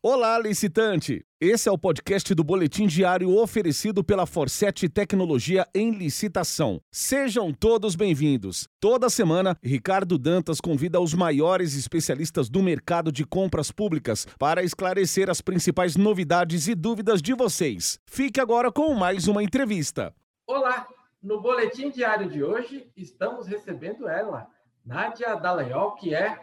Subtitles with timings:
[0.00, 1.26] Olá, licitante!
[1.40, 6.80] Esse é o podcast do Boletim Diário oferecido pela Forset Tecnologia em Licitação.
[6.88, 8.68] Sejam todos bem-vindos.
[8.78, 15.28] Toda semana, Ricardo Dantas convida os maiores especialistas do mercado de compras públicas para esclarecer
[15.28, 17.98] as principais novidades e dúvidas de vocês.
[18.06, 20.14] Fique agora com mais uma entrevista.
[20.46, 20.86] Olá!
[21.20, 24.46] No Boletim Diário de hoje, estamos recebendo ela,
[24.86, 26.38] Nádia Dallagnol, que é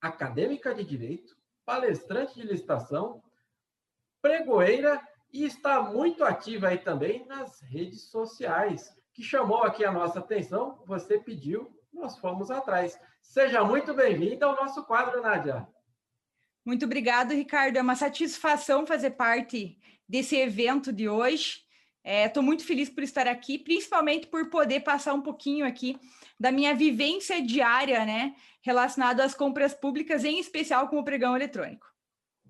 [0.00, 3.22] acadêmica de Direito, palestrante de licitação,
[4.20, 5.00] pregoeira
[5.32, 10.82] e está muito ativa aí também nas redes sociais, que chamou aqui a nossa atenção,
[10.86, 12.98] você pediu, nós fomos atrás.
[13.20, 15.66] Seja muito bem-vinda ao nosso quadro, Nádia.
[16.64, 17.76] Muito obrigado, Ricardo.
[17.76, 21.64] É uma satisfação fazer parte desse evento de hoje.
[22.04, 25.98] Estou é, muito feliz por estar aqui, principalmente por poder passar um pouquinho aqui
[26.38, 31.86] da minha vivência diária, né, relacionado às compras públicas, em especial com o pregão eletrônico.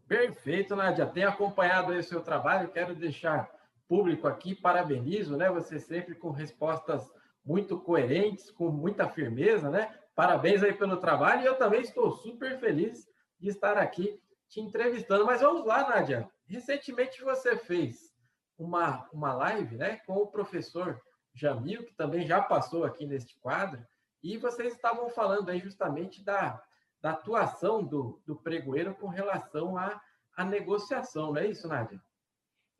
[0.08, 1.06] Perfeito, Nádia.
[1.06, 3.50] Tenho acompanhado o seu trabalho, quero deixar
[3.88, 5.50] público aqui, parabenizo, né?
[5.50, 7.10] Você sempre com respostas
[7.44, 9.94] muito coerentes, com muita firmeza, né?
[10.14, 15.24] Parabéns aí pelo trabalho e eu também estou super feliz de estar aqui te entrevistando.
[15.24, 16.28] Mas vamos lá, Nádia.
[16.46, 18.11] Recentemente você fez
[18.58, 21.00] uma, uma live né, com o professor
[21.34, 23.84] Jamil, que também já passou aqui neste quadro,
[24.22, 26.62] e vocês estavam falando aí justamente da,
[27.00, 30.00] da atuação do, do pregoeiro com relação à,
[30.36, 32.00] à negociação, não é isso, Nádia?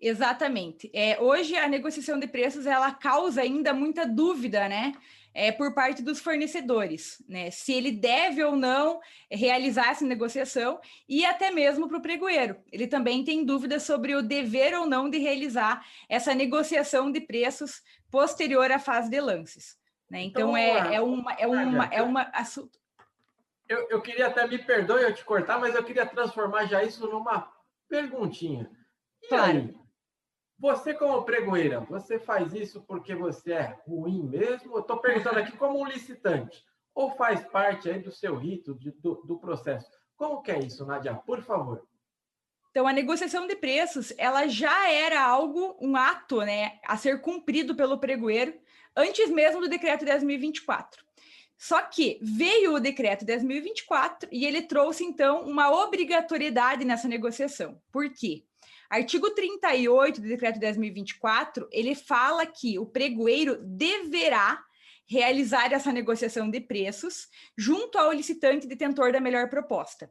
[0.02, 0.90] Exatamente.
[0.92, 4.92] É, hoje a negociação de preços ela causa ainda muita dúvida, né?
[5.32, 7.50] É, por parte dos fornecedores, né?
[7.52, 12.56] Se ele deve ou não realizar essa negociação e até mesmo para o pregoeiro.
[12.70, 17.80] Ele também tem dúvidas sobre o dever ou não de realizar essa negociação de preços
[18.10, 19.78] posterior à fase de lances.
[20.10, 20.24] Né?
[20.24, 22.76] Então, então é, é uma é uma é uma assunto.
[23.68, 27.06] Eu, eu queria até me perdoe eu te cortar, mas eu queria transformar já isso
[27.06, 27.50] numa
[27.88, 28.68] perguntinha.
[29.22, 29.58] E claro.
[29.58, 29.81] aí,
[30.62, 34.78] você, como pregoeira, você faz isso porque você é ruim mesmo?
[34.78, 36.64] Estou perguntando aqui como um licitante.
[36.94, 39.90] Ou faz parte aí do seu rito, de, do, do processo?
[40.14, 41.16] Como que é isso, Nadia?
[41.16, 41.84] Por favor.
[42.70, 47.74] Então, a negociação de preços, ela já era algo, um ato, né, a ser cumprido
[47.74, 48.54] pelo pregoeiro,
[48.96, 50.86] antes mesmo do decreto 10.024.
[51.58, 57.82] Só que veio o decreto 10.024 e ele trouxe, então, uma obrigatoriedade nessa negociação.
[57.90, 58.44] Por quê?
[58.92, 64.62] Artigo 38 do decreto 10.024, ele fala que o pregoeiro deverá
[65.06, 70.10] realizar essa negociação de preços junto ao licitante detentor da melhor proposta.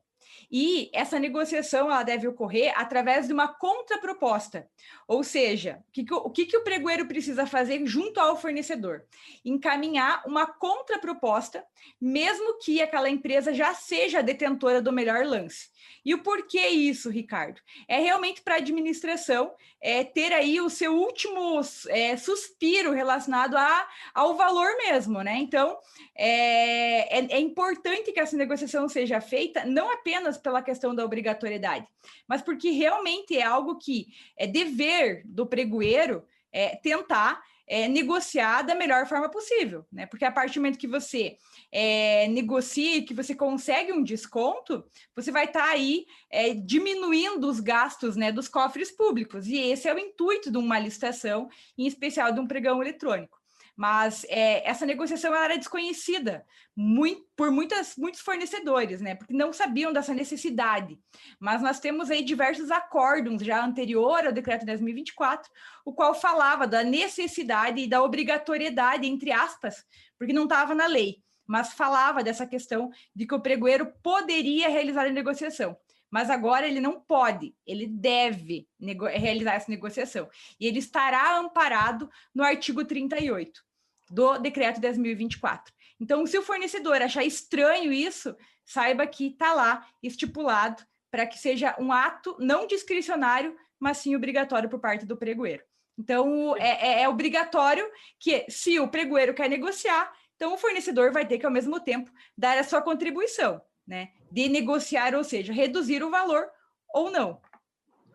[0.51, 4.67] E essa negociação ela deve ocorrer através de uma contraproposta.
[5.07, 9.03] Ou seja, o que, que, o que, que o pregoeiro precisa fazer junto ao fornecedor?
[9.45, 11.65] Encaminhar uma contraproposta,
[11.99, 15.69] mesmo que aquela empresa já seja detentora do melhor lance.
[16.03, 17.61] E o porquê isso, Ricardo?
[17.87, 23.87] É realmente para a administração é, ter aí o seu último é, suspiro relacionado a,
[24.13, 25.37] ao valor mesmo, né?
[25.37, 25.77] Então,
[26.15, 31.87] é, é, é importante que essa negociação seja feita não apenas pela questão da obrigatoriedade,
[32.27, 38.75] mas porque realmente é algo que é dever do pregoeiro é, tentar é, negociar da
[38.75, 40.05] melhor forma possível, né?
[40.05, 41.37] Porque a partir do momento que você
[41.71, 44.83] é, negocia, que você consegue um desconto,
[45.15, 49.47] você vai estar tá aí é, diminuindo os gastos né, dos cofres públicos.
[49.47, 53.40] E esse é o intuito de uma licitação, em especial de um pregão eletrônico.
[53.81, 59.15] Mas é, essa negociação era desconhecida muito, por muitas, muitos fornecedores, né?
[59.15, 60.99] Porque não sabiam dessa necessidade.
[61.39, 65.45] Mas nós temos aí diversos acórdons já anterior ao decreto 10.024,
[65.83, 69.83] o qual falava da necessidade e da obrigatoriedade, entre aspas,
[70.15, 71.17] porque não estava na lei,
[71.47, 75.75] mas falava dessa questão de que o pregoeiro poderia realizar a negociação
[76.13, 78.67] mas agora ele não pode, ele deve
[79.13, 80.29] realizar essa negociação.
[80.59, 83.63] E ele estará amparado no artigo 38
[84.11, 85.61] do decreto 10.024.
[85.99, 88.35] Então, se o fornecedor achar estranho isso,
[88.65, 94.69] saiba que está lá estipulado para que seja um ato não discricionário, mas sim obrigatório
[94.69, 95.63] por parte do pregoeiro.
[95.97, 97.87] Então, é, é, é obrigatório
[98.19, 102.11] que, se o pregoeiro quer negociar, então o fornecedor vai ter que, ao mesmo tempo,
[102.35, 104.09] dar a sua contribuição, né?
[104.31, 106.49] De negociar, ou seja, reduzir o valor
[106.93, 107.39] ou não.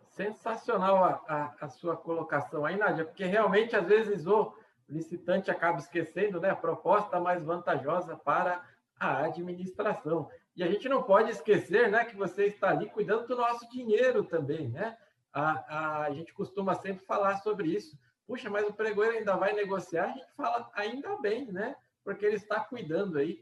[0.09, 4.53] Sensacional a, a, a sua colocação aí, Nádia, porque realmente, às vezes, o
[4.87, 8.63] licitante acaba esquecendo né, a proposta mais vantajosa para
[8.99, 10.29] a administração.
[10.55, 14.23] E a gente não pode esquecer né, que você está ali cuidando do nosso dinheiro
[14.23, 14.69] também.
[14.69, 14.97] Né?
[15.33, 17.97] A, a, a gente costuma sempre falar sobre isso.
[18.25, 20.05] Puxa, mas o pregoeiro ainda vai negociar?
[20.05, 21.75] A gente fala ainda bem, né?
[22.03, 23.41] Porque ele está cuidando aí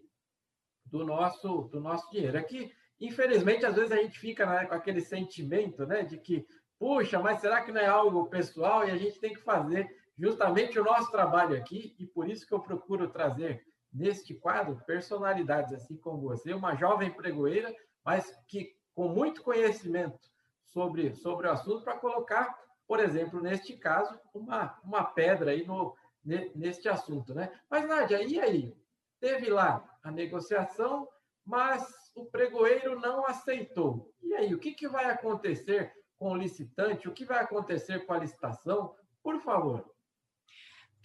[0.86, 2.38] do nosso, do nosso dinheiro.
[2.38, 6.46] Aqui infelizmente, às vezes a gente fica né, com aquele sentimento né, de que,
[6.80, 10.80] puxa, mas será que não é algo pessoal e a gente tem que fazer justamente
[10.80, 15.98] o nosso trabalho aqui e por isso que eu procuro trazer neste quadro personalidades assim
[15.98, 17.74] como você, uma jovem pregoeira,
[18.04, 20.20] mas que com muito conhecimento
[20.66, 22.58] sobre, sobre o assunto para colocar,
[22.88, 27.52] por exemplo, neste caso, uma, uma pedra aí no, neste assunto, né?
[27.70, 28.76] Mas, Nádia, e aí?
[29.20, 31.08] Teve lá a negociação,
[31.46, 34.12] mas o pregoeiro não aceitou.
[34.22, 37.08] E aí, o que, que vai acontecer com o licitante?
[37.08, 38.96] O que vai acontecer com a licitação?
[39.24, 39.95] Por favor.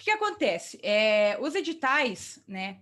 [0.00, 0.80] Que, que acontece?
[0.82, 2.78] É, os editais, né,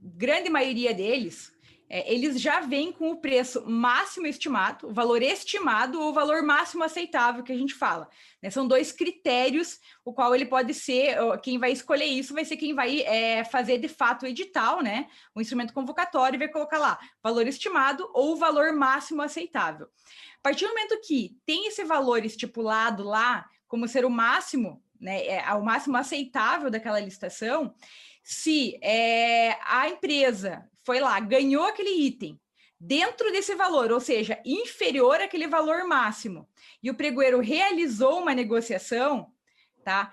[0.00, 1.52] grande maioria deles,
[1.90, 6.42] é, eles já vêm com o preço máximo estimado, o valor estimado ou o valor
[6.42, 8.08] máximo aceitável que a gente fala.
[8.42, 8.48] Né?
[8.48, 12.74] São dois critérios, o qual ele pode ser, quem vai escolher isso vai ser quem
[12.74, 15.06] vai é, fazer de fato o edital, né?
[15.34, 19.86] O instrumento convocatório vai colocar lá valor estimado ou valor máximo aceitável.
[20.38, 25.26] A partir do momento que tem esse valor estipulado lá como ser o máximo, né?
[25.26, 27.74] É, o máximo aceitável daquela licitação,
[28.22, 32.40] se é, a empresa foi lá, ganhou aquele item
[32.80, 36.48] dentro desse valor, ou seja, inferior àquele valor máximo,
[36.82, 39.30] e o pregoeiro realizou uma negociação,
[39.84, 40.10] tá?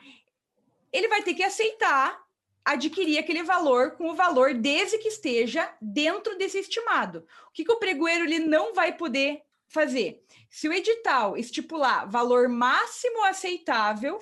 [0.91, 2.21] Ele vai ter que aceitar
[2.63, 7.25] adquirir aquele valor com o valor desde que esteja dentro desse estimado.
[7.47, 10.21] O que, que o pregoeiro ele não vai poder fazer?
[10.49, 14.19] Se o edital estipular valor máximo aceitável,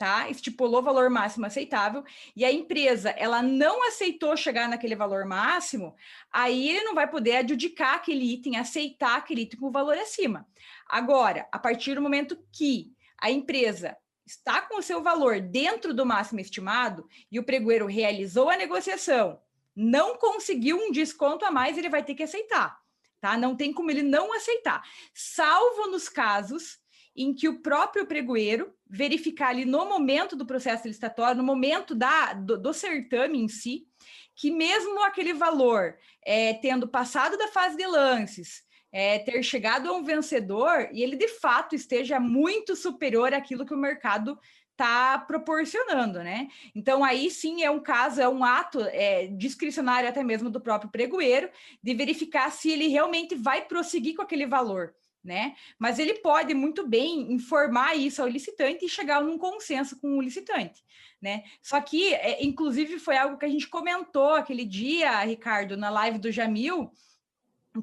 [0.00, 0.30] tá?
[0.30, 2.02] Estipulou valor máximo aceitável
[2.34, 5.94] e a empresa ela não aceitou chegar naquele valor máximo,
[6.32, 10.48] aí ele não vai poder adjudicar aquele item, aceitar aquele item com valor acima.
[10.88, 13.94] Agora, a partir do momento que a empresa
[14.26, 19.38] está com o seu valor dentro do máximo estimado e o pregoeiro realizou a negociação,
[19.76, 22.80] não conseguiu um desconto a mais, ele vai ter que aceitar,
[23.20, 23.36] tá?
[23.36, 24.82] Não tem como ele não aceitar,
[25.12, 26.80] salvo nos casos
[27.16, 32.32] em que o próprio pregoeiro verificar ali no momento do processo licitatório, no momento da,
[32.32, 33.86] do, do certame em si,
[34.34, 38.62] que mesmo aquele valor, é, tendo passado da fase de lances,
[38.92, 43.74] é, ter chegado a um vencedor e ele de fato esteja muito superior àquilo que
[43.74, 44.38] o mercado
[44.72, 46.48] está proporcionando, né?
[46.74, 50.90] Então aí sim é um caso, é um ato é, discricionário até mesmo do próprio
[50.90, 51.50] pregoeiro
[51.82, 55.54] de verificar se ele realmente vai prosseguir com aquele valor né?
[55.78, 60.22] Mas ele pode muito bem informar isso ao licitante e chegar num consenso com o
[60.22, 60.82] licitante,
[61.20, 61.44] né?
[61.62, 66.18] Só que, é, inclusive, foi algo que a gente comentou aquele dia, Ricardo, na live
[66.18, 66.90] do Jamil,